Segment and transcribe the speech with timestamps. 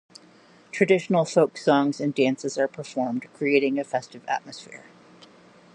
[0.71, 4.85] Traditional folk songs and dances are performed, creating a festive atmosphere.